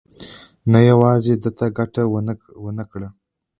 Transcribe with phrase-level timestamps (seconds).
[0.71, 2.03] نه یوازې ده ته ګټه
[2.63, 3.09] ونه کړه.